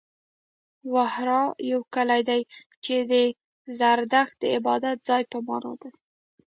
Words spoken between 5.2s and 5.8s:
په معنا